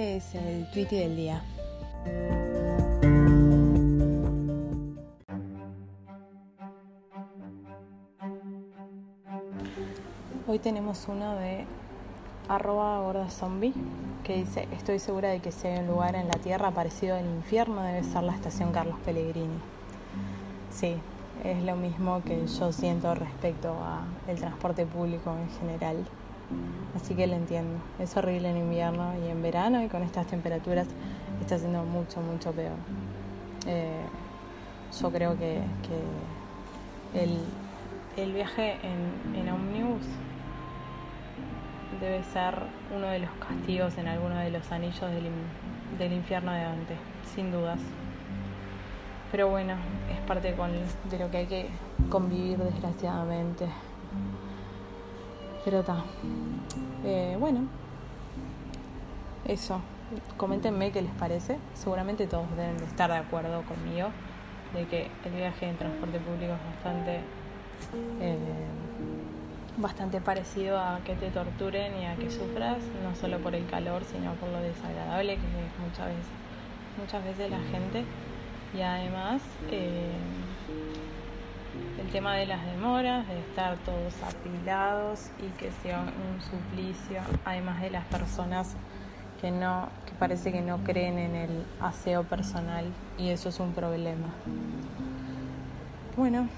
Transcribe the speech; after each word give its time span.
Este 0.00 0.16
es 0.16 0.34
el 0.34 0.70
tweet 0.70 0.86
del 0.86 1.14
día. 1.14 1.42
Hoy 10.48 10.58
tenemos 10.58 11.06
uno 11.06 11.34
de 11.34 11.66
arroba 12.48 12.98
gorda 13.00 13.28
zombie 13.28 13.74
que 14.24 14.36
dice 14.36 14.68
estoy 14.72 14.98
segura 15.00 15.28
de 15.28 15.40
que 15.40 15.52
si 15.52 15.68
hay 15.68 15.80
un 15.80 15.88
lugar 15.88 16.16
en 16.16 16.28
la 16.28 16.38
tierra 16.38 16.70
parecido 16.70 17.16
al 17.16 17.26
infierno 17.26 17.82
debe 17.82 18.02
ser 18.02 18.22
la 18.22 18.32
estación 18.32 18.72
Carlos 18.72 18.96
Pellegrini. 19.04 19.58
Sí, 20.70 20.96
es 21.44 21.62
lo 21.62 21.76
mismo 21.76 22.22
que 22.24 22.46
yo 22.46 22.72
siento 22.72 23.14
respecto 23.14 23.76
al 24.26 24.36
transporte 24.36 24.86
público 24.86 25.30
en 25.30 25.50
general. 25.60 26.06
Así 26.94 27.14
que 27.14 27.26
lo 27.26 27.34
entiendo. 27.34 27.78
Es 27.98 28.16
horrible 28.16 28.50
en 28.50 28.56
invierno 28.56 29.12
y 29.24 29.28
en 29.30 29.42
verano 29.42 29.82
y 29.82 29.88
con 29.88 30.02
estas 30.02 30.26
temperaturas 30.26 30.88
está 31.40 31.58
siendo 31.58 31.84
mucho, 31.84 32.20
mucho 32.20 32.52
peor. 32.52 32.76
Eh, 33.66 34.02
yo 35.00 35.10
creo 35.10 35.38
que, 35.38 35.60
el, 37.14 37.38
el, 38.16 38.32
viaje 38.32 38.78
en, 38.82 39.36
en 39.36 39.48
Omnibus 39.48 40.06
debe 42.00 42.22
ser 42.24 42.54
uno 42.94 43.06
de 43.08 43.20
los 43.20 43.30
castigos 43.32 43.96
en 43.98 44.08
alguno 44.08 44.36
de 44.38 44.50
los 44.50 44.70
anillos 44.72 45.00
del, 45.00 45.30
del 45.98 46.12
infierno 46.12 46.52
de 46.52 46.62
Dante, 46.62 46.96
sin 47.34 47.50
dudas. 47.50 47.80
Pero 49.30 49.48
bueno, 49.48 49.74
es 50.10 50.18
parte 50.26 50.54
con, 50.54 50.70
de 50.72 51.18
lo 51.18 51.30
que 51.30 51.36
hay 51.38 51.46
que 51.46 51.68
convivir 52.08 52.58
desgraciadamente. 52.58 53.66
Pero 55.64 55.80
está. 55.80 56.04
Eh, 57.04 57.36
bueno, 57.38 57.66
eso. 59.44 59.80
Coméntenme 60.36 60.90
qué 60.90 61.02
les 61.02 61.12
parece. 61.12 61.58
Seguramente 61.74 62.26
todos 62.26 62.48
deben 62.56 62.78
de 62.78 62.84
estar 62.84 63.10
de 63.10 63.16
acuerdo 63.16 63.62
conmigo 63.62 64.08
de 64.74 64.86
que 64.86 65.10
el 65.24 65.32
viaje 65.32 65.68
en 65.68 65.76
transporte 65.76 66.18
público 66.18 66.52
es 66.52 66.74
bastante, 66.74 67.20
eh, 68.20 68.36
bastante 69.76 70.20
parecido 70.20 70.78
a 70.78 71.00
que 71.04 71.14
te 71.14 71.30
torturen 71.30 71.92
y 72.00 72.06
a 72.06 72.16
que 72.16 72.30
sufras, 72.30 72.78
no 73.02 73.14
solo 73.16 73.38
por 73.38 73.54
el 73.54 73.66
calor, 73.66 74.02
sino 74.04 74.32
por 74.34 74.48
lo 74.48 74.60
desagradable 74.60 75.34
que 75.34 75.40
es 75.40 75.88
muchas 75.88 76.06
veces, 76.06 76.26
muchas 76.98 77.24
veces 77.24 77.50
la 77.50 77.60
gente. 77.70 78.04
Y 78.76 78.82
además, 78.82 79.42
eh, 79.70 80.12
tema 82.10 82.34
de 82.34 82.46
las 82.46 82.64
demoras, 82.66 83.26
de 83.28 83.38
estar 83.38 83.76
todos 83.78 84.14
apilados 84.22 85.30
y 85.38 85.48
que 85.58 85.70
sea 85.82 86.00
un 86.00 86.40
suplicio, 86.40 87.20
además 87.44 87.80
de 87.80 87.90
las 87.90 88.04
personas 88.06 88.74
que 89.40 89.52
no, 89.52 89.88
que 90.06 90.12
parece 90.14 90.50
que 90.50 90.60
no 90.60 90.78
creen 90.82 91.18
en 91.18 91.36
el 91.36 91.64
aseo 91.80 92.24
personal 92.24 92.86
y 93.16 93.28
eso 93.28 93.48
es 93.48 93.60
un 93.60 93.72
problema. 93.72 94.26
Bueno. 96.16 96.48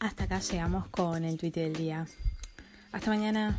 Hasta 0.00 0.24
acá 0.24 0.38
llegamos 0.40 0.86
con 0.88 1.24
el 1.24 1.36
tweet 1.36 1.52
del 1.52 1.74
día. 1.74 2.06
Hasta 2.90 3.10
mañana. 3.10 3.58